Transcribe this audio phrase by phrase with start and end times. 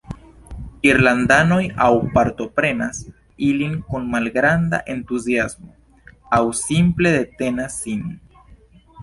[0.91, 3.01] Irlandanoj aŭ partoprenas
[3.49, 8.03] ilin kun malgranda entuziasmo aŭ simple detenas sin.